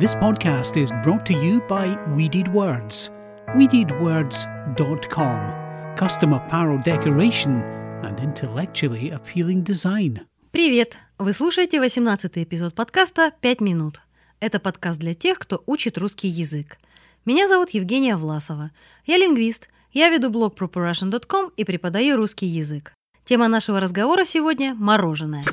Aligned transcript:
This 0.00 0.14
podcast 0.14 0.78
is 0.78 0.90
brought 1.04 1.26
to 1.26 1.34
you 1.34 1.60
by 1.68 1.94
Weeded 2.16 2.48
Words. 2.54 3.10
WeededWords.com. 3.54 5.94
Custom 5.94 6.32
apparel 6.32 6.78
decoration 6.78 7.60
and 8.02 8.18
intellectually 8.18 9.10
appealing 9.10 9.62
design. 9.62 10.22
Привет! 10.52 10.96
Вы 11.18 11.34
слушаете 11.34 11.80
18 11.80 12.38
эпизод 12.38 12.74
подкаста 12.74 13.32
«5 13.42 13.62
минут». 13.62 14.00
Это 14.40 14.58
подкаст 14.58 15.00
для 15.00 15.12
тех, 15.12 15.38
кто 15.38 15.62
учит 15.66 15.98
русский 15.98 16.28
язык. 16.28 16.78
Меня 17.26 17.46
зовут 17.46 17.74
Евгения 17.74 18.16
Власова. 18.16 18.70
Я 19.04 19.18
лингвист. 19.18 19.68
Я 19.92 20.08
веду 20.08 20.30
блог 20.30 20.58
ProPrussian.com 20.58 21.50
и 21.58 21.64
преподаю 21.64 22.16
русский 22.16 22.46
язык. 22.46 22.94
Тема 23.24 23.48
нашего 23.48 23.80
разговора 23.80 24.24
сегодня– 24.24 24.74
мороженое. 24.78 25.44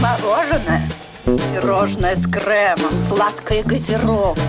Мороженое, 0.00 0.88
пирожное 1.24 2.16
с 2.16 2.26
кремом, 2.26 2.92
сладкая 3.08 3.62
газировка. 3.62 4.42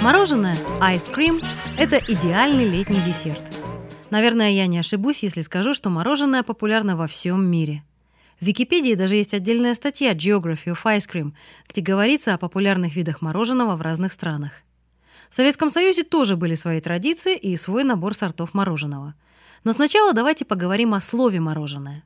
Мороженое 0.00 0.56
Cream– 0.80 1.44
это 1.78 1.96
идеальный 1.96 2.64
летний 2.64 3.00
десерт. 3.00 3.44
Наверное, 4.10 4.50
я 4.50 4.66
не 4.66 4.78
ошибусь, 4.78 5.22
если 5.22 5.42
скажу, 5.42 5.74
что 5.74 5.90
мороженое 5.90 6.42
популярно 6.42 6.96
во 6.96 7.06
всем 7.06 7.44
мире. 7.44 7.82
В 8.40 8.44
Википедии 8.44 8.94
даже 8.94 9.14
есть 9.16 9.34
отдельная 9.34 9.74
статья 9.74 10.12
Geography 10.12 10.74
of 10.74 10.82
Ice 10.84 11.08
Cream, 11.10 11.32
где 11.68 11.80
говорится 11.80 12.34
о 12.34 12.38
популярных 12.38 12.96
видах 12.96 13.22
мороженого 13.22 13.76
в 13.76 13.82
разных 13.82 14.12
странах. 14.12 14.52
В 15.30 15.34
Советском 15.34 15.70
Союзе 15.70 16.02
тоже 16.02 16.36
были 16.36 16.56
свои 16.56 16.80
традиции 16.80 17.36
и 17.36 17.56
свой 17.56 17.84
набор 17.84 18.14
сортов 18.14 18.54
мороженого. 18.54 19.14
Но 19.64 19.72
сначала 19.72 20.12
давайте 20.12 20.44
поговорим 20.44 20.92
о 20.92 21.00
слове 21.00 21.40
«мороженое». 21.40 22.02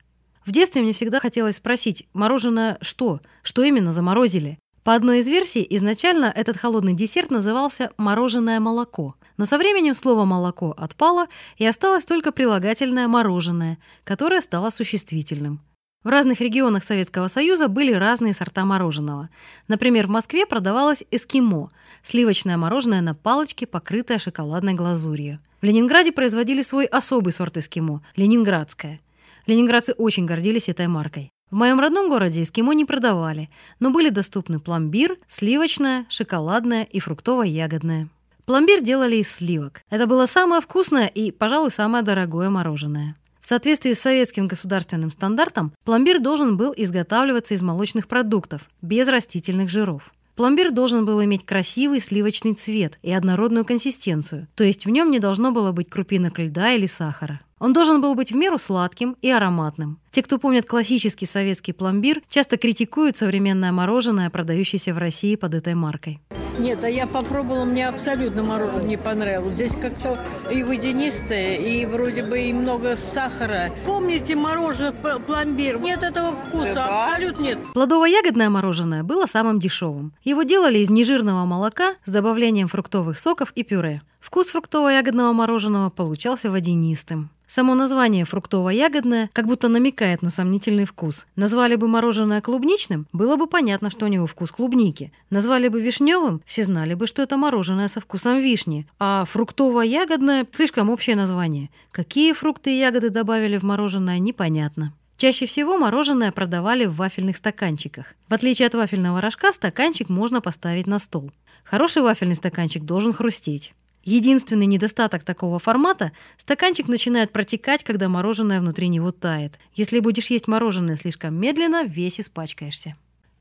В 0.46 0.52
детстве 0.52 0.80
мне 0.80 0.92
всегда 0.92 1.18
хотелось 1.18 1.56
спросить, 1.56 2.06
мороженое 2.12 2.79
что? 2.80 3.20
Что 3.43 3.65
именно 3.65 3.90
заморозили? 3.90 4.59
По 4.84 4.95
одной 4.95 5.18
из 5.18 5.26
версий, 5.26 5.66
изначально 5.70 6.26
этот 6.26 6.57
холодный 6.57 6.95
десерт 6.95 7.32
назывался 7.32 7.90
«мороженое 7.96 8.60
молоко», 8.60 9.16
но 9.37 9.45
со 9.45 9.59
временем 9.59 9.95
слово 9.95 10.24
«молоко» 10.24 10.73
отпало, 10.79 11.26
и 11.57 11.66
осталось 11.66 12.04
только 12.04 12.30
прилагательное 12.30 13.09
«мороженое», 13.09 13.79
которое 14.04 14.40
стало 14.40 14.70
существительным. 14.70 15.60
В 16.04 16.09
разных 16.09 16.40
регионах 16.40 16.85
Советского 16.85 17.26
Союза 17.26 17.66
были 17.66 17.92
разные 17.92 18.32
сорта 18.32 18.65
мороженого. 18.65 19.29
Например, 19.66 20.07
в 20.07 20.10
Москве 20.10 20.46
продавалось 20.46 21.02
эскимо– 21.10 21.73
сливочное 22.04 22.57
мороженое 22.57 23.01
на 23.01 23.16
палочке, 23.16 23.66
покрытое 23.66 24.20
шоколадной 24.20 24.74
глазурью. 24.74 25.40
В 25.60 25.65
Ленинграде 25.65 26.13
производили 26.13 26.63
свой 26.63 26.85
особый 26.85 27.32
сорт 27.32 27.57
эскимо– 27.57 28.04
ленинградское. 28.15 29.01
Ленинградцы 29.46 29.92
очень 29.92 30.26
гордились 30.26 30.68
этой 30.68 30.88
маркой. 30.88 31.30
В 31.50 31.54
моем 31.54 31.78
родном 31.78 32.08
городе 32.08 32.42
эскимо 32.42 32.74
не 32.74 32.84
продавали, 32.84 33.48
но 33.78 33.90
были 33.90 34.08
доступны 34.08 34.58
пломбир, 34.58 35.16
сливочное, 35.28 36.04
шоколадное 36.08 36.82
и 36.82 36.98
фруктово-ягодное. 36.98 38.08
Пломбир 38.44 38.82
делали 38.82 39.16
из 39.16 39.30
сливок. 39.30 39.82
Это 39.88 40.06
было 40.06 40.26
самое 40.26 40.60
вкусное 40.60 41.06
и, 41.06 41.30
пожалуй, 41.30 41.70
самое 41.70 42.02
дорогое 42.02 42.50
мороженое. 42.50 43.16
В 43.40 43.46
соответствии 43.46 43.92
с 43.92 44.00
советским 44.00 44.48
государственным 44.48 45.12
стандартом, 45.12 45.72
пломбир 45.84 46.18
должен 46.18 46.56
был 46.56 46.74
изготавливаться 46.76 47.54
из 47.54 47.62
молочных 47.62 48.08
продуктов, 48.08 48.68
без 48.82 49.06
растительных 49.06 49.70
жиров. 49.70 50.12
Пломбир 50.34 50.72
должен 50.72 51.04
был 51.04 51.22
иметь 51.22 51.46
красивый 51.46 52.00
сливочный 52.00 52.54
цвет 52.54 52.98
и 53.02 53.12
однородную 53.12 53.64
консистенцию, 53.64 54.48
то 54.56 54.64
есть 54.64 54.84
в 54.84 54.90
нем 54.90 55.12
не 55.12 55.20
должно 55.20 55.52
было 55.52 55.70
быть 55.70 55.88
крупинок 55.88 56.40
льда 56.40 56.72
или 56.72 56.86
сахара. 56.86 57.40
Он 57.59 57.73
должен 57.73 58.02
был 58.02 58.15
быть 58.15 58.32
в 58.32 58.37
меру 58.37 58.59
сладким 58.59 59.16
и 59.23 59.30
ароматным. 59.30 59.99
Те, 60.10 60.23
кто 60.23 60.38
помнят 60.38 60.66
классический 60.66 61.24
советский 61.24 61.73
пломбир, 61.73 62.21
часто 62.29 62.59
критикуют 62.59 63.16
современное 63.16 63.73
мороженое, 63.73 64.28
продающееся 64.28 64.93
в 64.93 64.98
России 64.98 65.37
под 65.37 65.54
этой 65.54 65.75
маркой. 65.75 66.21
Нет, 66.58 66.84
а 66.84 66.88
я 66.88 67.06
попробовала, 67.06 67.64
мне 67.64 67.88
абсолютно 67.88 68.42
мороженое 68.42 68.84
не 68.84 68.97
понравилось. 68.97 69.54
Здесь 69.54 69.75
как-то 69.75 70.22
и 70.50 70.62
водянистое, 70.62 71.56
и 71.56 71.84
вроде 71.84 72.22
бы 72.22 72.41
и 72.41 72.53
много 72.53 72.97
сахара. 72.97 73.72
Помните 73.84 74.36
мороженое 74.36 74.92
пломбир? 74.92 75.78
Нет 75.80 76.03
этого 76.03 76.32
вкуса, 76.32 76.75
да? 76.75 77.06
абсолютно 77.06 77.42
нет. 77.42 77.59
Плодово-ягодное 77.75 78.48
мороженое 78.48 79.03
было 79.03 79.26
самым 79.26 79.59
дешевым. 79.59 80.14
Его 80.25 80.42
делали 80.42 80.78
из 80.78 80.91
нежирного 80.91 81.44
молока 81.44 81.94
с 82.04 82.10
добавлением 82.10 82.69
фруктовых 82.69 83.19
соков 83.19 83.53
и 83.54 83.62
пюре. 83.62 84.00
Вкус 84.20 84.54
фруктово-ягодного 84.54 85.32
мороженого 85.32 85.91
получался 85.91 86.50
водянистым. 86.50 87.30
Само 87.56 87.74
название 87.74 88.26
фруктово-ягодное 88.26 89.30
как 89.32 89.46
будто 89.46 89.68
намекает 89.68 90.20
на 90.20 90.28
сомнительный 90.28 90.84
вкус. 90.84 91.26
Назвали 91.36 91.76
бы 91.76 91.88
мороженое 91.88 92.42
клубничным, 92.42 93.06
было 93.14 93.36
бы 93.36 93.46
понятно, 93.46 93.88
что 93.88 94.04
у 94.04 94.08
него 94.08 94.26
вкус 94.26 94.50
клубники. 94.50 95.10
Назвали 95.30 95.68
бы 95.68 95.80
вишневым, 95.80 96.42
все 96.44 96.64
знали 96.64 96.92
бы, 96.92 97.06
что 97.06 97.22
это 97.22 97.38
мороженое 97.38 97.88
со 97.88 98.02
вкусом 98.02 98.40
вишни. 98.40 98.86
А 98.98 99.24
фруктово-ягодное– 99.24 100.46
слишком 100.50 100.90
общее 100.90 101.16
название. 101.16 101.70
Какие 101.92 102.34
фрукты 102.34 102.74
и 102.74 102.78
ягоды 102.78 103.08
добавили 103.08 103.56
в 103.56 103.62
мороженое, 103.62 104.18
непонятно. 104.18 104.92
Чаще 105.16 105.46
всего 105.46 105.78
мороженое 105.78 106.32
продавали 106.32 106.84
в 106.84 106.96
вафельных 106.96 107.38
стаканчиках. 107.38 108.16
В 108.28 108.34
отличие 108.34 108.66
от 108.66 108.74
вафельного 108.74 109.22
рожка, 109.22 109.50
стаканчик 109.50 110.10
можно 110.10 110.42
поставить 110.42 110.86
на 110.86 110.98
стол. 110.98 111.30
Хороший 111.64 112.02
вафельный 112.02 112.34
стаканчик 112.34 112.84
должен 112.84 113.14
хрустеть. 113.14 113.72
Единственный 114.06 114.66
недостаток 114.66 115.24
такого 115.24 115.58
формата– 115.58 116.12
стаканчик 116.36 116.86
начинает 116.86 117.32
протекать, 117.32 117.82
когда 117.82 118.08
мороженое 118.08 118.60
внутри 118.60 118.86
него 118.86 119.10
тает. 119.10 119.58
Если 119.74 119.98
будешь 119.98 120.30
есть 120.30 120.46
мороженое 120.46 120.96
слишком 120.96 121.36
медленно, 121.36 121.82
весь 121.82 122.20
испачкаешься. 122.20 122.94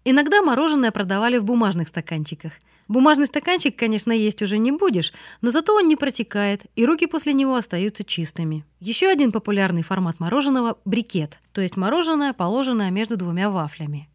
Иногда 0.06 0.42
мороженое 0.42 0.90
продавали 0.90 1.38
в 1.38 1.46
бумажных 1.46 1.88
стаканчиках. 1.90 2.54
Бумажный 2.88 3.28
стаканчик, 3.28 3.76
конечно, 3.76 4.12
есть 4.12 4.42
уже 4.42 4.58
не 4.58 4.72
будешь, 4.72 5.14
но 5.42 5.52
зато 5.52 5.76
он 5.76 5.88
не 5.88 5.96
протекает, 5.96 6.64
и 6.76 6.84
руки 6.84 7.06
после 7.06 7.34
него 7.34 7.56
остаются 7.56 8.04
чистыми. 8.04 8.66
Еще 8.80 9.08
один 9.08 9.32
популярный 9.32 9.84
формат 9.84 10.20
мороженого– 10.20 10.80
брикет, 10.86 11.38
то 11.52 11.62
есть 11.62 11.78
мороженое, 11.78 12.34
положенное 12.34 12.90
между 12.90 13.18
двумя 13.18 13.52
вафлями. 13.52 14.10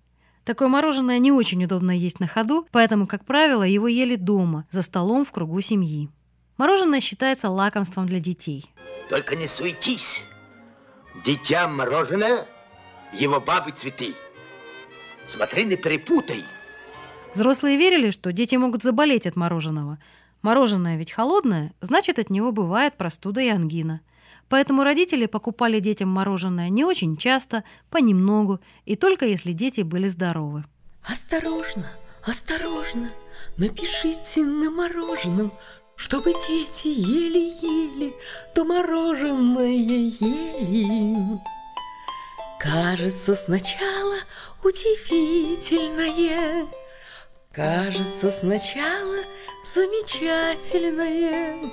Такое 0.45 0.67
мороженое 0.67 1.21
не 1.21 1.31
очень 1.31 1.63
удобно 1.63 1.97
есть 1.97 2.19
на 2.19 2.27
ходу, 2.27 2.67
поэтому, 2.73 3.07
как 3.07 3.25
правило, 3.25 3.63
его 3.63 3.87
ели 3.87 4.17
дома, 4.17 4.67
за 4.73 4.83
столом 4.83 5.25
в 5.25 5.31
кругу 5.31 5.61
семьи. 5.61 6.11
Мороженое 6.61 7.01
считается 7.01 7.49
лакомством 7.49 8.05
для 8.05 8.21
детей. 8.21 8.67
Только 9.09 9.35
не 9.35 9.49
суетись. 9.49 10.25
Дитя 11.25 11.67
мороженое, 11.67 12.47
его 13.15 13.41
бабы 13.41 13.71
цветы. 13.71 14.13
Смотри, 15.27 15.65
не 15.65 15.77
перепутай. 15.77 16.45
Взрослые 17.33 17.79
верили, 17.79 18.11
что 18.11 18.31
дети 18.31 18.57
могут 18.57 18.83
заболеть 18.83 19.27
от 19.27 19.37
мороженого. 19.37 19.99
Мороженое 20.43 20.99
ведь 20.99 21.13
холодное, 21.13 21.73
значит, 21.81 22.19
от 22.19 22.29
него 22.29 22.53
бывает 22.53 22.99
простуда 22.99 23.41
и 23.41 23.49
ангина. 23.49 24.03
Поэтому 24.51 24.85
родители 24.85 25.25
покупали 25.25 25.81
детям 25.81 26.11
мороженое 26.11 26.69
не 26.69 26.85
очень 26.85 27.17
часто, 27.17 27.65
понемногу, 27.89 28.61
и 28.85 28.97
только 28.97 29.25
если 29.25 29.53
дети 29.53 29.81
были 29.81 30.09
здоровы. 30.09 30.65
Осторожно, 31.11 31.91
осторожно, 32.23 33.11
напишите 33.57 34.45
на 34.45 34.71
мороженом, 34.71 35.53
чтобы 36.03 36.33
дети 36.49 36.89
ели-ели, 36.89 38.17
то 38.55 38.65
мороженое 38.65 39.69
ели. 39.69 41.39
Кажется 42.59 43.35
сначала 43.35 44.17
удивительное, 44.65 46.67
Кажется 47.53 48.31
сначала 48.31 49.19
замечательное, 49.65 51.71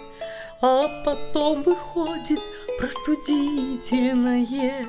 А 0.61 1.03
потом 1.05 1.63
выходит 1.63 2.41
простудительное, 2.79 4.85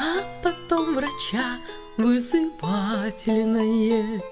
А 0.00 0.22
потом 0.42 0.94
врача 0.94 1.58
вызывательное. 1.98 4.22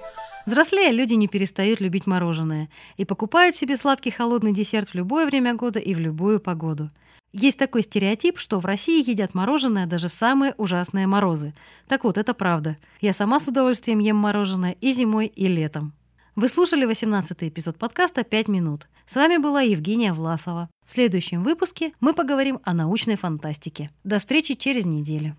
Взрослее 0.47 0.93
люди 0.93 1.15
не 1.15 1.29
перестают 1.29 1.81
любить 1.81 2.07
мороженое 2.07 2.69
и 2.97 3.05
покупают 3.05 3.57
себе 3.57 3.77
сладкий 3.77 4.11
холодный 4.11 4.53
десерт 4.53 4.89
в 4.89 4.95
любое 4.95 5.27
время 5.27 5.55
года 5.55 5.79
и 5.79 5.95
в 5.95 6.01
любую 6.01 6.41
погоду. 6.41 6.91
Есть 7.33 7.59
такой 7.59 7.83
стереотип, 7.83 8.39
что 8.39 8.61
в 8.61 8.67
России 8.67 9.09
едят 9.09 9.33
мороженое 9.33 9.87
даже 9.87 10.09
в 10.09 10.13
самые 10.13 10.55
ужасные 10.59 11.07
морозы. 11.07 11.55
Так 11.89 12.05
вот, 12.05 12.19
это 12.19 12.35
правда. 12.35 12.77
Я 13.01 13.15
сама 13.15 13.41
с 13.41 13.49
удовольствием 13.49 14.01
ем 14.01 14.17
мороженое 14.17 14.77
и 14.81 14.93
зимой, 14.93 15.29
и 15.29 15.49
летом. 15.49 15.95
Вы 16.37 16.49
слушали 16.49 16.89
18-й 16.89 17.49
эпизод 17.49 17.79
подкаста 17.79 18.23
«5 18.23 18.51
минут». 18.51 18.89
С 19.07 19.17
вами 19.17 19.39
была 19.39 19.63
Евгения 19.63 20.13
Власова. 20.13 20.69
В 20.87 20.93
следующем 20.93 21.43
выпуске 21.43 21.93
мы 22.01 22.15
поговорим 22.15 22.59
о 22.65 22.75
научной 22.75 23.17
фантастике. 23.17 23.91
До 24.05 24.19
встречи 24.19 24.55
через 24.55 24.85
неделю. 24.85 25.37